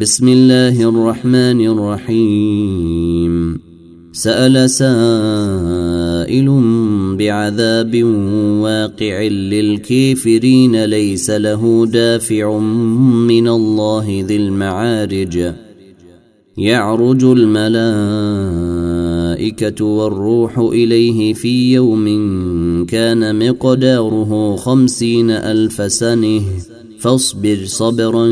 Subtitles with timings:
[0.00, 3.58] بسم الله الرحمن الرحيم.
[4.12, 6.48] سأل سائل
[7.18, 8.04] بعذاب
[8.62, 12.58] واقع للكافرين ليس له دافع
[13.28, 15.52] من الله ذي المعارج.
[16.58, 18.54] يعرج الملائكة
[19.84, 22.06] والروح إليه في يوم
[22.86, 26.42] كان مقداره خمسين ألف سنة.
[26.98, 28.26] فاصبر صبرا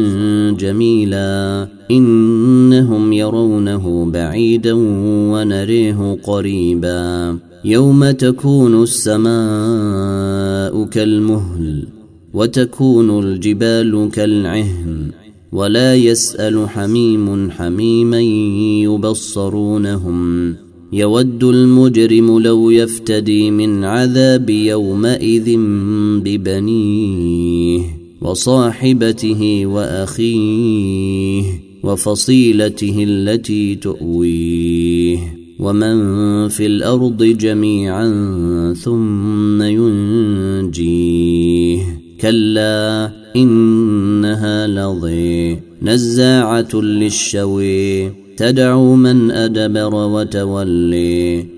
[0.51, 4.73] جميلا إنهم يرونه بعيدا
[5.33, 11.87] ونريه قريبا يوم تكون السماء كالمهل
[12.35, 15.11] وتكون الجبال كالعهن
[15.53, 18.21] ولا يسأل حميم حميما
[18.85, 20.55] يبصرونهم
[20.93, 25.57] يود المجرم لو يفتدي من عذاب يومئذ
[26.25, 31.43] ببنيه وصاحبته وأخيه
[31.85, 35.19] وفصيلته التي تؤويه
[35.59, 35.99] ومن
[36.49, 38.07] في الأرض جميعا
[38.83, 41.17] ثم ينجيه.
[42.21, 51.56] كلا إنها لظي نزاعة للشوي تدعو من أدبر وتولي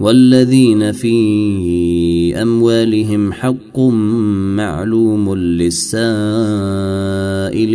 [0.00, 3.80] والذين في أموالهم حق
[4.56, 5.84] معلوم للسائل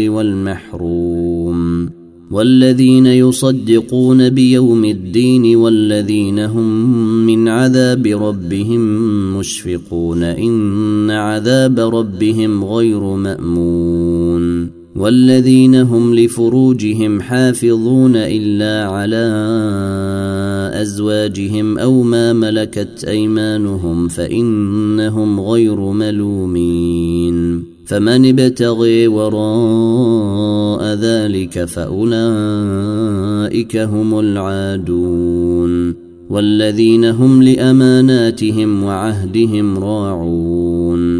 [0.10, 1.90] والمحروم
[2.32, 8.82] والذين يصدقون بيوم الدين والذين هم من عذاب ربهم
[9.38, 19.26] مشفقون إن عذاب ربهم غير مأمون والذين هم لفروجهم حافظون إلا على
[20.86, 32.18] أزواجهم أو ما ملكت أيمانهم فإنهم غير ملومين فمن ابتغي وراء ذلك فأولئك
[33.78, 35.96] هم العادون
[36.30, 40.85] والذين هم لأماناتهم وعهدهم راعون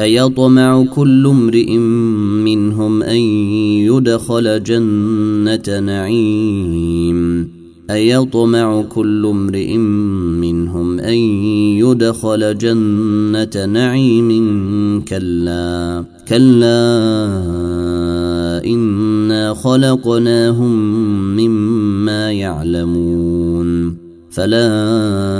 [0.00, 1.76] أيطمع كل امرئ
[2.46, 7.48] منهم أن يدخل جنة نعيم.
[7.90, 11.14] أيطمع كل امرئ منهم أن
[11.78, 14.30] يدخل جنة نعيم
[15.08, 16.80] كلا كلا
[18.66, 20.72] إنا خلقناهم
[21.36, 23.96] مما يعلمون.
[24.30, 25.39] فلا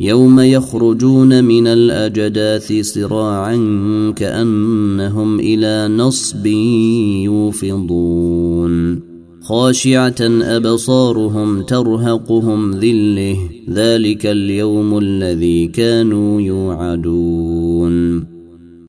[0.00, 3.56] يوم يخرجون من الأجداث سراعا
[4.16, 6.46] كأنهم إلى نصب
[7.24, 9.00] يوفضون.
[9.42, 13.36] خاشعة أبصارهم ترهقهم ذلة.
[13.70, 18.37] ذلك اليوم الذي كانوا يوعدون.